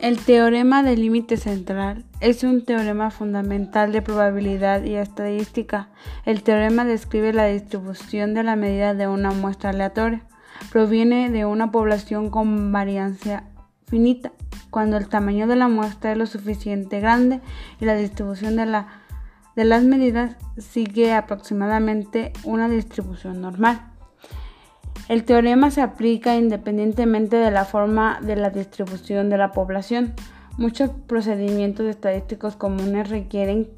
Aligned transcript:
El 0.00 0.18
teorema 0.18 0.82
del 0.82 1.02
límite 1.02 1.36
central 1.36 2.06
es 2.20 2.42
un 2.42 2.64
teorema 2.64 3.10
fundamental 3.10 3.92
de 3.92 4.00
probabilidad 4.00 4.82
y 4.82 4.94
estadística. 4.94 5.90
El 6.24 6.42
teorema 6.42 6.86
describe 6.86 7.34
la 7.34 7.44
distribución 7.44 8.32
de 8.32 8.42
la 8.42 8.56
medida 8.56 8.94
de 8.94 9.08
una 9.08 9.30
muestra 9.32 9.70
aleatoria. 9.70 10.22
Proviene 10.72 11.28
de 11.28 11.44
una 11.44 11.70
población 11.70 12.30
con 12.30 12.72
variancia 12.72 13.44
finita, 13.88 14.32
cuando 14.70 14.96
el 14.96 15.06
tamaño 15.06 15.46
de 15.46 15.56
la 15.56 15.68
muestra 15.68 16.12
es 16.12 16.16
lo 16.16 16.24
suficiente 16.24 16.98
grande 17.00 17.42
y 17.78 17.84
la 17.84 17.94
distribución 17.94 18.56
de, 18.56 18.84
de 19.54 19.64
las 19.64 19.84
medidas 19.84 20.34
sigue 20.56 21.12
aproximadamente 21.12 22.32
una 22.44 22.70
distribución 22.70 23.42
normal. 23.42 23.89
El 25.10 25.24
teorema 25.24 25.72
se 25.72 25.82
aplica 25.82 26.36
independientemente 26.36 27.34
de 27.34 27.50
la 27.50 27.64
forma 27.64 28.20
de 28.22 28.36
la 28.36 28.50
distribución 28.50 29.28
de 29.28 29.38
la 29.38 29.50
población. 29.50 30.14
Muchos 30.56 30.90
procedimientos 31.08 31.86
estadísticos 31.86 32.54
comunes 32.54 33.10
requieren 33.10 33.68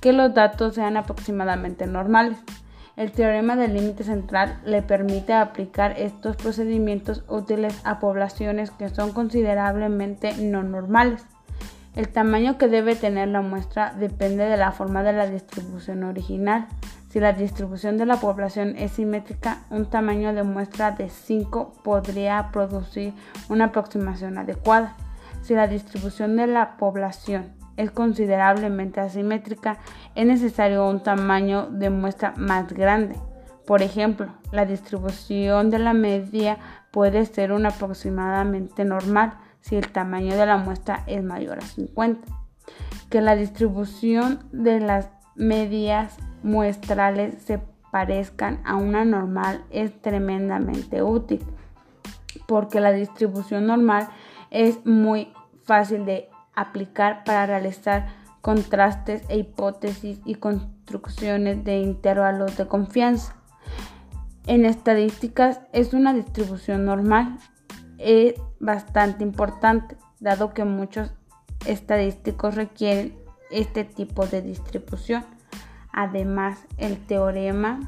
que 0.00 0.14
los 0.14 0.32
datos 0.32 0.76
sean 0.76 0.96
aproximadamente 0.96 1.86
normales. 1.86 2.38
El 2.96 3.12
teorema 3.12 3.54
del 3.54 3.74
límite 3.74 4.02
central 4.02 4.62
le 4.64 4.80
permite 4.80 5.34
aplicar 5.34 5.92
estos 5.98 6.36
procedimientos 6.36 7.22
útiles 7.28 7.78
a 7.84 7.98
poblaciones 7.98 8.70
que 8.70 8.88
son 8.88 9.12
considerablemente 9.12 10.38
no 10.38 10.62
normales. 10.62 11.22
El 11.96 12.08
tamaño 12.08 12.56
que 12.56 12.68
debe 12.68 12.96
tener 12.96 13.28
la 13.28 13.42
muestra 13.42 13.92
depende 13.92 14.44
de 14.44 14.56
la 14.56 14.72
forma 14.72 15.02
de 15.02 15.12
la 15.12 15.28
distribución 15.28 16.04
original. 16.04 16.66
Si 17.08 17.20
la 17.20 17.32
distribución 17.32 17.96
de 17.96 18.04
la 18.04 18.16
población 18.16 18.74
es 18.76 18.92
simétrica, 18.92 19.62
un 19.70 19.86
tamaño 19.86 20.34
de 20.34 20.42
muestra 20.42 20.90
de 20.90 21.08
5 21.08 21.72
podría 21.82 22.50
producir 22.52 23.14
una 23.48 23.66
aproximación 23.66 24.36
adecuada. 24.36 24.94
Si 25.40 25.54
la 25.54 25.66
distribución 25.68 26.36
de 26.36 26.46
la 26.46 26.76
población 26.76 27.54
es 27.78 27.90
considerablemente 27.90 29.00
asimétrica, 29.00 29.78
es 30.14 30.26
necesario 30.26 30.86
un 30.86 31.02
tamaño 31.02 31.68
de 31.70 31.88
muestra 31.88 32.34
más 32.36 32.70
grande. 32.72 33.16
Por 33.66 33.80
ejemplo, 33.80 34.28
la 34.52 34.66
distribución 34.66 35.70
de 35.70 35.78
la 35.78 35.94
media 35.94 36.58
puede 36.90 37.24
ser 37.24 37.52
una 37.52 37.70
aproximadamente 37.70 38.84
normal 38.84 39.38
si 39.60 39.76
el 39.76 39.90
tamaño 39.92 40.36
de 40.36 40.44
la 40.44 40.58
muestra 40.58 41.04
es 41.06 41.22
mayor 41.22 41.58
a 41.58 41.62
50. 41.62 42.20
Que 43.08 43.22
la 43.22 43.34
distribución 43.34 44.40
de 44.52 44.80
las 44.80 45.17
medias 45.38 46.16
muestrales 46.42 47.42
se 47.42 47.60
parezcan 47.90 48.60
a 48.64 48.76
una 48.76 49.04
normal 49.04 49.64
es 49.70 49.98
tremendamente 50.02 51.02
útil 51.02 51.40
porque 52.46 52.80
la 52.80 52.92
distribución 52.92 53.66
normal 53.66 54.08
es 54.50 54.84
muy 54.84 55.32
fácil 55.64 56.04
de 56.04 56.28
aplicar 56.54 57.24
para 57.24 57.46
realizar 57.46 58.08
contrastes 58.40 59.22
e 59.28 59.38
hipótesis 59.38 60.20
y 60.24 60.36
construcciones 60.36 61.64
de 61.64 61.80
intervalos 61.80 62.56
de 62.56 62.66
confianza. 62.66 63.34
En 64.46 64.64
estadísticas 64.64 65.60
es 65.72 65.92
una 65.92 66.14
distribución 66.14 66.84
normal, 66.84 67.38
es 67.98 68.34
bastante 68.60 69.22
importante, 69.22 69.96
dado 70.20 70.54
que 70.54 70.64
muchos 70.64 71.12
estadísticos 71.66 72.54
requieren 72.54 73.27
este 73.50 73.84
tipo 73.84 74.26
de 74.26 74.42
distribución. 74.42 75.24
Además, 75.92 76.58
el 76.76 76.98
teorema 76.98 77.80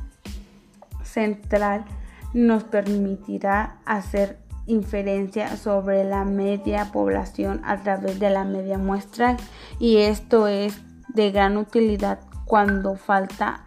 central 1.03 1.85
nos 2.33 2.65
permitirá 2.65 3.79
hacer 3.85 4.39
inferencia 4.67 5.57
sobre 5.57 6.05
la 6.05 6.25
media 6.25 6.93
población 6.93 7.61
a 7.65 7.83
través 7.83 8.21
de 8.21 8.31
la 8.31 8.45
media 8.45 8.79
muestral 8.79 9.37
y 9.79 9.99
esto 9.99 10.47
es 10.47 10.81
de 11.09 11.33
gran 11.33 11.57
utilidad 11.57 12.21
cuando 12.45 12.97
falta 12.97 13.65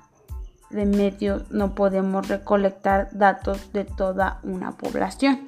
de 0.69 0.85
medios 0.85 1.51
no 1.51 1.75
podemos 1.75 2.27
recolectar 2.27 3.09
datos 3.11 3.71
de 3.73 3.85
toda 3.85 4.39
una 4.43 4.71
población. 4.71 5.47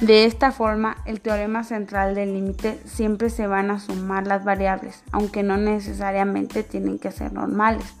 De 0.00 0.24
esta 0.24 0.52
forma, 0.52 0.98
el 1.06 1.20
teorema 1.20 1.64
central 1.64 2.14
del 2.14 2.34
límite 2.34 2.80
siempre 2.84 3.30
se 3.30 3.46
van 3.46 3.70
a 3.70 3.78
sumar 3.80 4.26
las 4.26 4.44
variables, 4.44 5.02
aunque 5.10 5.42
no 5.42 5.56
necesariamente 5.56 6.62
tienen 6.62 6.98
que 6.98 7.12
ser 7.12 7.32
normales. 7.32 7.94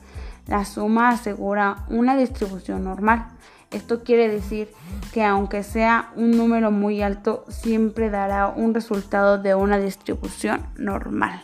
La 0.46 0.64
suma 0.64 1.08
asegura 1.08 1.84
una 1.88 2.16
distribución 2.16 2.84
normal. 2.84 3.26
Esto 3.70 4.04
quiere 4.04 4.28
decir 4.28 4.70
que 5.12 5.24
aunque 5.24 5.62
sea 5.62 6.10
un 6.14 6.32
número 6.32 6.70
muy 6.70 7.02
alto, 7.02 7.44
siempre 7.48 8.10
dará 8.10 8.48
un 8.48 8.74
resultado 8.74 9.38
de 9.38 9.54
una 9.54 9.78
distribución 9.78 10.66
normal. 10.76 11.42